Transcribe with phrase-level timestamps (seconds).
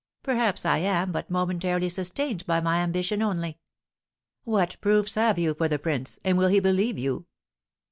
[0.23, 3.59] Perhaps I am but momentarily sustained by my ambition only."
[4.45, 7.27] "What proofs have you for the prince, and will he believe you?"